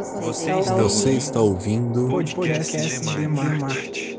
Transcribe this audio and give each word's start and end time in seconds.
Você, 0.00 0.50
está, 0.58 0.74
Você 0.76 1.12
está 1.12 1.40
ouvindo 1.40 2.06
o 2.06 2.08
podcast, 2.08 2.72
podcast 2.72 3.18
de 3.18 3.28
Marte. 3.28 4.18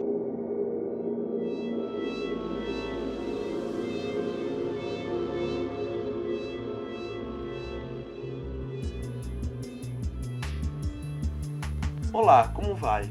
Olá, 12.13 12.49
como 12.49 12.75
vai? 12.75 13.09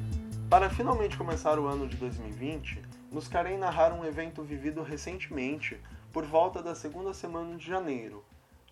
Para 0.49 0.71
finalmente 0.71 1.17
começar 1.17 1.59
o 1.59 1.67
ano 1.67 1.89
de 1.89 1.97
2020, 1.97 2.81
buscarei 3.11 3.59
narrar 3.59 3.93
um 3.93 4.05
evento 4.05 4.45
vivido 4.45 4.85
recentemente, 4.85 5.77
por 6.13 6.25
volta 6.25 6.63
da 6.63 6.77
segunda 6.77 7.13
semana 7.13 7.57
de 7.57 7.67
janeiro, 7.67 8.25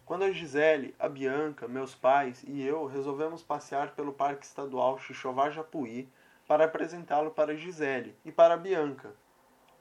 quando 0.08 0.22
a 0.22 0.32
Gisele, 0.32 0.94
a 0.98 1.06
Bianca, 1.06 1.68
meus 1.68 1.94
pais 1.94 2.42
e 2.48 2.62
eu 2.62 2.86
resolvemos 2.86 3.42
passear 3.42 3.90
pelo 3.90 4.10
Parque 4.10 4.46
Estadual 4.46 4.98
Xixová 4.98 5.50
Japuí 5.50 6.08
para 6.46 6.64
apresentá-lo 6.64 7.30
para 7.30 7.54
Gisele 7.54 8.16
e 8.24 8.32
para 8.32 8.56
Bianca. 8.56 9.12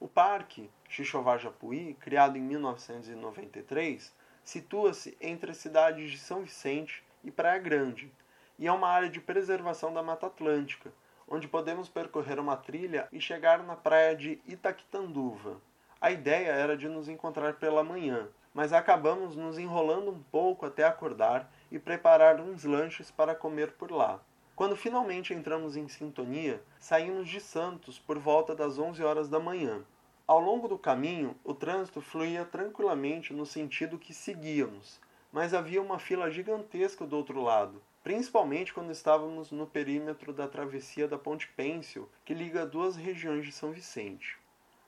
O 0.01 0.07
Parque 0.09 0.69
Xixová 0.89 1.37
Japuí, 1.37 1.93
criado 1.93 2.37
em 2.37 2.41
1993, 2.41 4.13
situa-se 4.43 5.17
entre 5.21 5.51
as 5.51 5.57
cidades 5.57 6.11
de 6.11 6.17
São 6.17 6.41
Vicente 6.41 7.01
e 7.23 7.31
Praia 7.31 7.59
Grande 7.59 8.11
e 8.59 8.67
é 8.67 8.71
uma 8.73 8.89
área 8.89 9.09
de 9.09 9.21
preservação 9.21 9.93
da 9.93 10.03
Mata 10.03 10.27
Atlântica, 10.27 10.91
onde 11.25 11.47
podemos 11.47 11.87
percorrer 11.87 12.37
uma 12.37 12.57
trilha 12.57 13.07
e 13.13 13.21
chegar 13.21 13.63
na 13.63 13.77
praia 13.77 14.13
de 14.13 14.41
Itaquitanduva. 14.45 15.61
A 16.01 16.11
ideia 16.11 16.51
era 16.51 16.75
de 16.75 16.89
nos 16.89 17.07
encontrar 17.07 17.53
pela 17.53 17.81
manhã, 17.81 18.27
mas 18.57 18.73
acabamos 18.73 19.35
nos 19.35 19.59
enrolando 19.59 20.09
um 20.09 20.19
pouco 20.31 20.65
até 20.65 20.83
acordar 20.83 21.47
e 21.71 21.77
preparar 21.77 22.41
uns 22.41 22.63
lanches 22.63 23.11
para 23.11 23.35
comer 23.35 23.73
por 23.73 23.91
lá. 23.91 24.19
Quando 24.55 24.75
finalmente 24.75 25.31
entramos 25.31 25.75
em 25.75 25.87
sintonia, 25.87 26.59
saímos 26.79 27.29
de 27.29 27.39
Santos 27.39 27.99
por 27.99 28.17
volta 28.17 28.55
das 28.55 28.79
11 28.79 29.03
horas 29.03 29.29
da 29.29 29.39
manhã. 29.39 29.85
Ao 30.25 30.39
longo 30.39 30.67
do 30.67 30.75
caminho, 30.75 31.35
o 31.43 31.53
trânsito 31.53 32.01
fluía 32.01 32.45
tranquilamente 32.45 33.31
no 33.31 33.45
sentido 33.45 33.99
que 33.99 34.11
seguíamos, 34.11 34.99
mas 35.31 35.53
havia 35.53 35.79
uma 35.79 35.99
fila 35.99 36.31
gigantesca 36.31 37.05
do 37.05 37.15
outro 37.15 37.39
lado, 37.39 37.79
principalmente 38.03 38.73
quando 38.73 38.89
estávamos 38.89 39.51
no 39.51 39.67
perímetro 39.67 40.33
da 40.33 40.47
travessia 40.47 41.07
da 41.07 41.19
Ponte 41.19 41.47
Pêncil, 41.49 42.09
que 42.25 42.33
liga 42.33 42.65
duas 42.65 42.95
regiões 42.95 43.45
de 43.45 43.51
São 43.51 43.71
Vicente. 43.71 44.35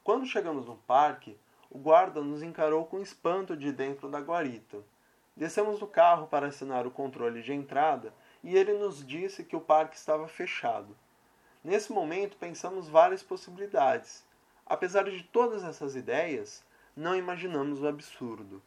Quando 0.04 0.26
chegamos 0.26 0.66
no 0.66 0.76
parque, 0.76 1.38
o 1.70 1.78
guarda 1.78 2.22
nos 2.22 2.42
encarou 2.42 2.86
com 2.86 3.00
espanto 3.00 3.56
de 3.56 3.72
dentro 3.72 4.10
da 4.10 4.20
guarita. 4.20 4.80
Descemos 5.36 5.80
do 5.80 5.88
carro 5.88 6.28
para 6.28 6.48
assinar 6.48 6.88
o 6.88 6.92
controle 6.92 7.42
de 7.42 7.54
entrada 7.54 8.14
e 8.44 8.58
ele 8.58 8.74
nos 8.74 9.06
disse 9.06 9.44
que 9.44 9.56
o 9.56 9.62
parque 9.62 9.96
estava 9.96 10.28
fechado. 10.28 10.98
Nesse 11.64 11.92
momento 11.92 12.38
pensamos 12.38 12.90
várias 12.90 13.22
possibilidades. 13.22 14.26
Apesar 14.66 15.04
de 15.04 15.24
todas 15.24 15.64
essas 15.64 15.96
ideias, 15.96 16.64
não 16.96 17.16
imaginamos 17.16 17.82
o 17.82 17.88
absurdo. 17.88 18.62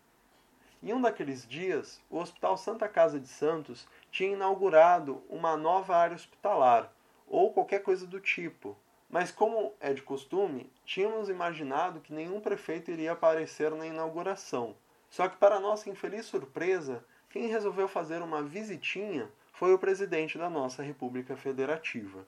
Em 0.83 0.92
um 0.92 1.00
daqueles 1.00 1.47
dias, 1.47 2.00
o 2.11 2.19
Hospital 2.19 2.56
Santa 2.56 2.89
Casa 2.89 3.20
de 3.20 3.28
Santos 3.28 3.86
tinha 4.11 4.33
inaugurado 4.33 5.23
uma 5.28 5.56
nova 5.56 5.97
área 5.97 6.17
hospitalar, 6.17 6.92
ou 7.27 7.53
qualquer 7.53 7.83
coisa 7.83 8.06
do 8.06 8.19
tipo, 8.19 8.77
mas, 9.12 9.30
como 9.30 9.74
é 9.78 9.92
de 9.92 10.00
costume, 10.00 10.72
tínhamos 10.86 11.28
imaginado 11.28 12.00
que 12.00 12.14
nenhum 12.14 12.41
prefeito 12.41 12.91
iria 12.91 13.12
aparecer 13.12 13.70
na 13.72 13.86
inauguração. 13.86 14.74
Só 15.10 15.28
que, 15.28 15.36
para 15.36 15.60
nossa 15.60 15.91
infeliz 15.91 16.24
surpresa, 16.24 17.05
quem 17.28 17.46
resolveu 17.46 17.86
fazer 17.86 18.22
uma 18.22 18.42
visitinha 18.42 19.30
foi 19.52 19.74
o 19.74 19.78
presidente 19.78 20.39
da 20.39 20.48
nossa 20.48 20.83
República 20.83 21.36
Federativa. 21.36 22.27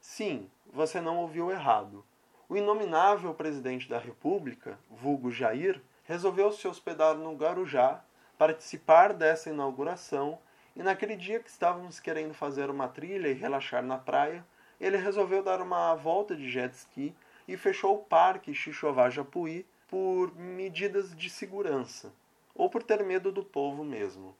Sim, 0.00 0.50
você 0.72 1.00
não 1.00 1.18
ouviu 1.18 1.48
errado. 1.48 2.04
O 2.48 2.56
inominável 2.56 3.32
presidente 3.32 3.88
da 3.88 3.98
República, 3.98 4.76
vulgo 4.90 5.30
Jair, 5.30 5.80
resolveu 6.02 6.50
se 6.50 6.66
hospedar 6.66 7.14
no 7.14 7.36
Garujá, 7.36 8.02
participar 8.36 9.12
dessa 9.12 9.48
inauguração 9.48 10.40
e 10.74 10.82
naquele 10.82 11.14
dia 11.14 11.38
que 11.38 11.48
estávamos 11.48 12.00
querendo 12.00 12.34
fazer 12.34 12.68
uma 12.68 12.88
trilha 12.88 13.28
e 13.28 13.34
relaxar 13.34 13.84
na 13.84 13.96
praia, 13.96 14.44
ele 14.80 14.96
resolveu 14.96 15.42
dar 15.42 15.60
uma 15.60 15.94
volta 15.94 16.34
de 16.34 16.50
jet 16.50 16.74
ski 16.74 17.14
e 17.46 17.56
fechou 17.56 17.96
o 17.96 18.04
parque 18.04 18.54
Xixová 18.54 19.10
Japuí 19.10 19.66
por 19.88 20.34
medidas 20.34 21.14
de 21.14 21.28
segurança, 21.28 22.12
ou 22.54 22.70
por 22.70 22.82
ter 22.82 23.04
medo 23.04 23.30
do 23.30 23.44
povo 23.44 23.84
mesmo. 23.84 24.34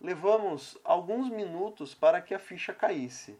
Levamos 0.00 0.76
alguns 0.84 1.30
minutos 1.30 1.94
para 1.94 2.20
que 2.20 2.34
a 2.34 2.38
ficha 2.38 2.72
caísse. 2.72 3.38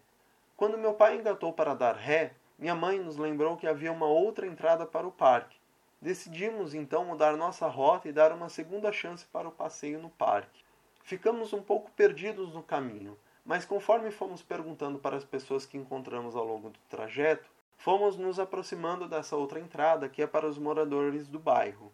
Quando 0.56 0.78
meu 0.78 0.94
pai 0.94 1.16
engatou 1.16 1.52
para 1.52 1.74
dar 1.74 1.96
ré, 1.96 2.34
minha 2.58 2.74
mãe 2.74 3.00
nos 3.00 3.16
lembrou 3.16 3.56
que 3.56 3.66
havia 3.66 3.90
uma 3.90 4.06
outra 4.06 4.46
entrada 4.46 4.86
para 4.86 5.06
o 5.06 5.12
parque. 5.12 5.58
Decidimos 6.00 6.74
então 6.74 7.04
mudar 7.04 7.36
nossa 7.36 7.66
rota 7.66 8.08
e 8.08 8.12
dar 8.12 8.32
uma 8.32 8.48
segunda 8.48 8.92
chance 8.92 9.26
para 9.26 9.48
o 9.48 9.52
passeio 9.52 9.98
no 9.98 10.10
parque. 10.10 10.64
Ficamos 11.02 11.52
um 11.52 11.62
pouco 11.62 11.90
perdidos 11.90 12.54
no 12.54 12.62
caminho, 12.62 13.18
mas 13.44 13.64
conforme 13.64 14.10
fomos 14.10 14.42
perguntando 14.42 14.98
para 14.98 15.16
as 15.16 15.24
pessoas 15.24 15.66
que 15.66 15.78
encontramos 15.78 16.36
ao 16.36 16.44
longo 16.44 16.70
do 16.70 16.78
trajeto, 16.88 17.50
fomos 17.76 18.16
nos 18.16 18.38
aproximando 18.38 19.08
dessa 19.08 19.36
outra 19.36 19.58
entrada 19.58 20.08
que 20.08 20.22
é 20.22 20.26
para 20.26 20.46
os 20.46 20.58
moradores 20.58 21.26
do 21.28 21.38
bairro. 21.38 21.92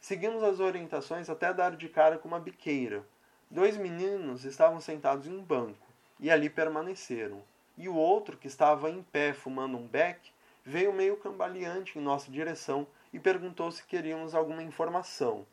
Seguimos 0.00 0.42
as 0.42 0.58
orientações 0.58 1.30
até 1.30 1.54
dar 1.54 1.76
de 1.76 1.88
cara 1.88 2.18
com 2.18 2.26
uma 2.26 2.40
biqueira. 2.40 3.06
Dois 3.48 3.76
meninos 3.76 4.44
estavam 4.44 4.80
sentados 4.80 5.28
em 5.28 5.32
um 5.32 5.42
banco 5.42 5.86
e 6.18 6.30
ali 6.30 6.50
permaneceram. 6.50 7.42
E 7.78 7.88
o 7.88 7.94
outro, 7.94 8.36
que 8.36 8.48
estava 8.48 8.90
em 8.90 9.02
pé 9.02 9.32
fumando 9.32 9.78
um 9.78 9.86
beck, 9.86 10.32
veio 10.64 10.92
meio 10.92 11.16
cambaleante 11.16 11.98
em 11.98 12.02
nossa 12.02 12.30
direção 12.30 12.86
e 13.12 13.20
perguntou 13.20 13.70
se 13.70 13.84
queríamos 13.84 14.34
alguma 14.34 14.62
informação. 14.62 15.46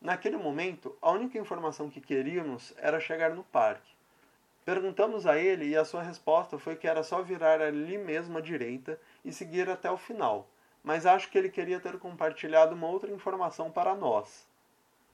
Naquele 0.00 0.36
momento, 0.36 0.94
a 1.00 1.10
única 1.10 1.38
informação 1.38 1.88
que 1.88 2.00
queríamos 2.00 2.74
era 2.76 3.00
chegar 3.00 3.30
no 3.34 3.44
parque. 3.44 3.95
Perguntamos 4.66 5.28
a 5.28 5.38
ele 5.38 5.68
e 5.68 5.76
a 5.76 5.84
sua 5.84 6.02
resposta 6.02 6.58
foi 6.58 6.74
que 6.74 6.88
era 6.88 7.04
só 7.04 7.22
virar 7.22 7.62
ali 7.62 7.96
mesmo 7.96 8.36
à 8.36 8.40
direita 8.40 9.00
e 9.24 9.32
seguir 9.32 9.70
até 9.70 9.88
o 9.88 9.96
final, 9.96 10.48
mas 10.82 11.06
acho 11.06 11.30
que 11.30 11.38
ele 11.38 11.48
queria 11.48 11.78
ter 11.78 11.96
compartilhado 12.00 12.74
uma 12.74 12.88
outra 12.88 13.12
informação 13.12 13.70
para 13.70 13.94
nós. 13.94 14.44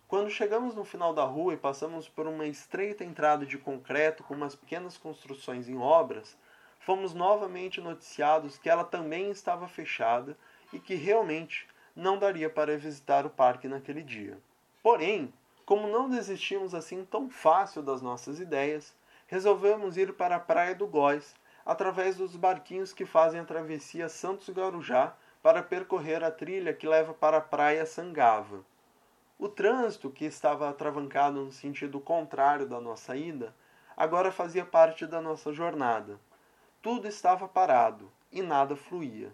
Quando 0.09 0.31
chegamos 0.31 0.75
no 0.75 0.87
final 0.87 1.13
da 1.13 1.25
rua 1.25 1.53
e 1.53 1.59
passamos 1.59 2.09
por 2.09 2.27
uma 2.27 2.47
estreita 2.47 3.05
entrada 3.05 3.45
de 3.45 3.59
concreto 3.59 4.23
com 4.23 4.33
umas 4.33 4.55
pequenas 4.55 4.97
construções 4.97 5.69
em 5.69 5.77
obras, 5.77 6.35
fomos 6.81 7.13
novamente 7.13 7.79
noticiados 7.79 8.57
que 8.57 8.71
ela 8.71 8.85
também 8.85 9.31
estava 9.31 9.69
fechada 9.69 10.35
e 10.73 10.79
que 10.79 10.95
realmente 10.95 11.69
não 11.95 12.17
daria 12.19 12.49
para 12.49 12.79
visitar 12.79 13.27
o 13.27 13.31
parque 13.31 13.69
naquele 13.69 14.03
dia. 14.03 14.39
Porém, 14.83 15.31
como 15.67 15.89
não 15.89 16.09
desistimos 16.09 16.75
assim 16.75 17.05
tão 17.05 17.29
fácil 17.29 17.83
das 17.83 18.01
nossas 18.01 18.41
ideias, 18.41 18.95
resolvemos 19.33 19.97
ir 19.97 20.13
para 20.13 20.37
a 20.37 20.39
Praia 20.39 20.75
do 20.75 20.87
Góis, 20.87 21.35
através 21.65 22.19
dos 22.19 22.37
barquinhos 22.37 22.93
que 22.93 23.07
fazem 23.07 23.41
a 23.41 23.45
travessia 23.47 24.07
Santos 24.07 24.47
Garujá 24.51 25.15
para 25.43 25.63
percorrer 25.63 26.23
a 26.23 26.31
trilha 26.31 26.75
que 26.75 26.87
leva 26.87 27.15
para 27.15 27.39
a 27.39 27.41
Praia 27.41 27.87
Sangava. 27.87 28.63
O 29.39 29.49
trânsito, 29.49 30.11
que 30.11 30.27
estava 30.27 30.69
atravancado 30.69 31.43
no 31.43 31.51
sentido 31.51 31.99
contrário 31.99 32.67
da 32.67 32.79
nossa 32.79 33.17
ida, 33.17 33.55
agora 33.97 34.31
fazia 34.31 34.67
parte 34.67 35.07
da 35.07 35.19
nossa 35.19 35.51
jornada. 35.51 36.21
Tudo 36.83 37.09
estava 37.09 37.49
parado 37.49 38.13
e 38.31 38.43
nada 38.43 38.77
fluía. 38.77 39.33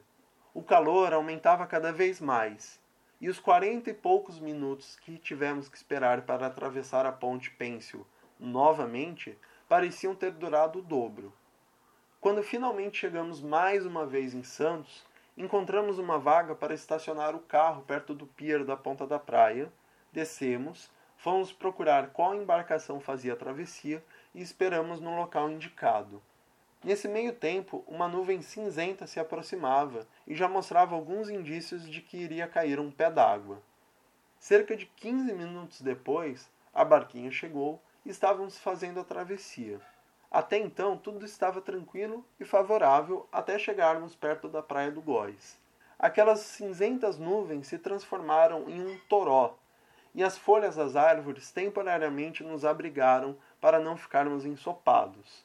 O 0.55 0.63
calor 0.63 1.13
aumentava 1.13 1.67
cada 1.67 1.93
vez 1.93 2.21
mais, 2.21 2.81
e 3.21 3.29
os 3.29 3.41
quarenta 3.41 3.91
e 3.91 3.95
poucos 3.95 4.39
minutos 4.39 4.95
que 5.01 5.19
tivemos 5.19 5.69
que 5.69 5.77
esperar 5.77 6.23
para 6.23 6.47
atravessar 6.47 7.05
a 7.05 7.11
ponte 7.11 7.51
Pêncil 7.51 8.07
novamente 8.39 9.37
pareciam 9.69 10.15
ter 10.15 10.33
durado 10.33 10.79
o 10.79 10.83
dobro. 10.83 11.33
Quando 12.21 12.43
finalmente 12.43 12.99
chegamos 12.99 13.41
mais 13.41 13.85
uma 13.85 14.07
vez 14.07 14.35
em 14.35 14.43
Santos, 14.43 15.05
encontramos 15.37 15.99
uma 15.99 16.19
vaga 16.19 16.55
para 16.55 16.75
estacionar 16.75 17.37
o 17.37 17.41
carro 17.41 17.83
perto 17.83 18.15
do 18.15 18.27
pier 18.27 18.65
da 18.65 18.77
ponta 18.77 19.07
da 19.07 19.19
praia, 19.19 19.71
descemos, 20.13 20.91
fomos 21.17 21.53
procurar 21.53 22.09
qual 22.11 22.35
embarcação 22.35 22.99
fazia 22.99 23.35
a 23.35 23.37
travessia 23.37 24.03
e 24.35 24.41
esperamos 24.41 25.01
no 25.01 25.15
local 25.15 25.51
indicado. 25.51 26.23
Nesse 26.83 27.07
meio 27.07 27.33
tempo, 27.33 27.85
uma 27.87 28.09
nuvem 28.09 28.41
cinzenta 28.41 29.07
se 29.07 29.21
aproximava 29.21 30.07
e 30.27 30.35
já 30.35 30.49
mostrava 30.49 30.95
alguns 30.95 31.29
indícios 31.29 31.89
de 31.89 32.01
que 32.01 32.17
iria 32.17 32.47
cair 32.47 32.81
um 32.81 32.91
pé 32.91 33.11
d'água. 33.11 33.61
Cerca 34.39 34.77
de 34.77 34.87
15 34.87 35.33
minutos 35.35 35.81
depois, 35.81 36.49
a 36.73 36.85
barquinha 36.85 37.31
chegou 37.31 37.83
estávamos 38.11 38.59
fazendo 38.59 39.01
a 39.01 39.05
travessia. 39.05 39.81
Até 40.31 40.59
então 40.59 40.97
tudo 40.97 41.25
estava 41.25 41.61
tranquilo 41.61 42.25
e 42.39 42.45
favorável 42.45 43.27
até 43.33 43.59
chegarmos 43.59 44.15
perto 44.15 44.49
da 44.49 44.63
praia 44.63 44.91
do 44.91 45.01
Góis. 45.01 45.59
Aquelas 45.99 46.41
cinzentas 46.41 47.19
nuvens 47.19 47.67
se 47.67 47.79
transformaram 47.79 48.69
em 48.69 48.81
um 48.81 48.99
toró, 49.09 49.57
e 50.15 50.23
as 50.23 50.37
folhas 50.37 50.77
das 50.77 50.97
árvores 50.97 51.51
temporariamente 51.51 52.45
nos 52.45 52.65
abrigaram 52.65 53.37
para 53.61 53.79
não 53.79 53.97
ficarmos 53.97 54.45
ensopados. 54.45 55.45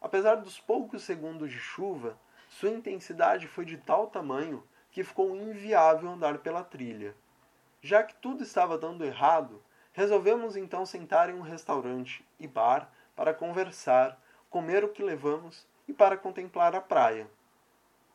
Apesar 0.00 0.36
dos 0.36 0.58
poucos 0.58 1.02
segundos 1.02 1.50
de 1.50 1.58
chuva, 1.58 2.18
sua 2.48 2.70
intensidade 2.70 3.46
foi 3.46 3.64
de 3.64 3.76
tal 3.76 4.08
tamanho 4.08 4.62
que 4.90 5.04
ficou 5.04 5.36
inviável 5.36 6.10
andar 6.10 6.38
pela 6.38 6.64
trilha. 6.64 7.14
Já 7.80 8.02
que 8.02 8.14
tudo 8.16 8.42
estava 8.42 8.76
dando 8.76 9.04
errado, 9.04 9.62
resolvemos 10.00 10.56
então 10.56 10.86
sentar 10.86 11.28
em 11.28 11.34
um 11.34 11.42
restaurante 11.42 12.24
e 12.38 12.46
bar 12.46 12.90
para 13.14 13.34
conversar, 13.34 14.18
comer 14.48 14.82
o 14.82 14.88
que 14.88 15.02
levamos 15.02 15.66
e 15.86 15.92
para 15.92 16.16
contemplar 16.16 16.74
a 16.74 16.80
praia. 16.80 17.28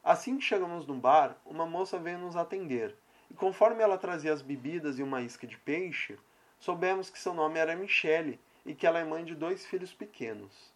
Assim 0.03 0.35
que 0.35 0.43
chegamos 0.43 0.87
no 0.87 0.95
bar, 0.95 1.37
uma 1.45 1.67
moça 1.67 1.99
veio 1.99 2.17
nos 2.17 2.35
atender, 2.35 2.95
e 3.29 3.35
conforme 3.35 3.83
ela 3.83 3.99
trazia 3.99 4.33
as 4.33 4.41
bebidas 4.41 4.97
e 4.97 5.03
uma 5.03 5.21
isca 5.21 5.45
de 5.45 5.59
peixe, 5.59 6.17
soubemos 6.59 7.11
que 7.11 7.19
seu 7.19 7.35
nome 7.35 7.59
era 7.59 7.75
Michele 7.75 8.39
e 8.65 8.73
que 8.73 8.88
ela 8.88 8.97
é 8.97 9.03
mãe 9.03 9.23
de 9.23 9.35
dois 9.35 9.63
filhos 9.63 9.93
pequenos. 9.93 10.73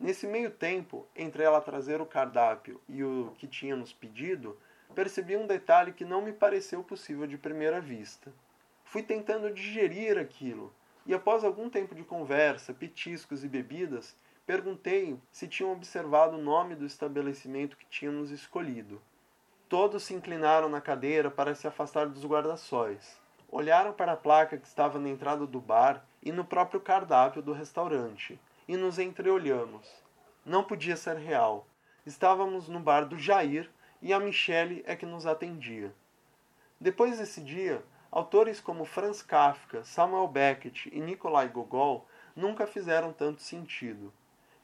Nesse 0.00 0.26
meio 0.26 0.50
tempo, 0.50 1.06
entre 1.14 1.42
ela 1.42 1.60
trazer 1.60 2.00
o 2.00 2.06
cardápio 2.06 2.80
e 2.88 3.04
o 3.04 3.34
que 3.36 3.46
tinha 3.46 3.76
nos 3.76 3.92
pedido, 3.92 4.58
percebi 4.94 5.36
um 5.36 5.46
detalhe 5.46 5.92
que 5.92 6.04
não 6.06 6.22
me 6.22 6.32
pareceu 6.32 6.82
possível 6.82 7.26
de 7.26 7.36
primeira 7.36 7.78
vista. 7.78 8.32
Fui 8.86 9.02
tentando 9.02 9.52
digerir 9.52 10.16
aquilo, 10.16 10.72
e 11.04 11.12
após 11.12 11.42
algum 11.42 11.68
tempo 11.68 11.92
de 11.92 12.04
conversa, 12.04 12.72
petiscos 12.72 13.42
e 13.42 13.48
bebidas, 13.48 14.16
perguntei 14.46 15.18
se 15.30 15.48
tinham 15.48 15.72
observado 15.72 16.36
o 16.36 16.42
nome 16.42 16.76
do 16.76 16.86
estabelecimento 16.86 17.76
que 17.76 17.84
tínhamos 17.86 18.30
escolhido. 18.30 19.02
Todos 19.68 20.04
se 20.04 20.14
inclinaram 20.14 20.68
na 20.68 20.80
cadeira 20.80 21.28
para 21.28 21.52
se 21.52 21.66
afastar 21.66 22.06
dos 22.06 22.24
guarda-sóis. 22.24 23.20
Olharam 23.50 23.92
para 23.92 24.12
a 24.12 24.16
placa 24.16 24.56
que 24.56 24.68
estava 24.68 25.00
na 25.00 25.08
entrada 25.08 25.44
do 25.44 25.60
bar 25.60 26.06
e 26.22 26.30
no 26.30 26.44
próprio 26.44 26.80
cardápio 26.80 27.42
do 27.42 27.52
restaurante, 27.52 28.38
e 28.68 28.76
nos 28.76 29.00
entreolhamos. 29.00 29.84
Não 30.44 30.62
podia 30.62 30.96
ser 30.96 31.16
real. 31.16 31.66
Estávamos 32.06 32.68
no 32.68 32.78
bar 32.78 33.04
do 33.04 33.18
Jair 33.18 33.68
e 34.00 34.12
a 34.12 34.20
Michelle 34.20 34.84
é 34.86 34.94
que 34.94 35.04
nos 35.04 35.26
atendia. 35.26 35.92
Depois 36.80 37.18
desse 37.18 37.40
dia, 37.40 37.82
autores 38.16 38.62
como 38.62 38.86
Franz 38.86 39.20
Kafka, 39.20 39.84
Samuel 39.84 40.26
Beckett 40.26 40.88
e 40.90 40.98
Nikolai 40.98 41.50
Gogol 41.50 42.08
nunca 42.34 42.66
fizeram 42.66 43.12
tanto 43.12 43.42
sentido. 43.42 44.10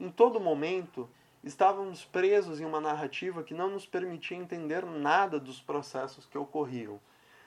Em 0.00 0.10
todo 0.10 0.40
momento, 0.40 1.06
estávamos 1.44 2.02
presos 2.02 2.62
em 2.62 2.64
uma 2.64 2.80
narrativa 2.80 3.42
que 3.42 3.52
não 3.52 3.68
nos 3.68 3.84
permitia 3.84 4.38
entender 4.38 4.86
nada 4.86 5.38
dos 5.38 5.60
processos 5.60 6.24
que 6.24 6.38
ocorriam. 6.38 6.98